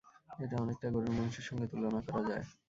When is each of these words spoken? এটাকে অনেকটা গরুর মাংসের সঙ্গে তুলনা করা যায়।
এটাকে 0.33 0.55
অনেকটা 0.63 0.87
গরুর 0.93 1.13
মাংসের 1.17 1.45
সঙ্গে 1.47 1.65
তুলনা 1.71 1.99
করা 2.05 2.21
যায়। 2.29 2.43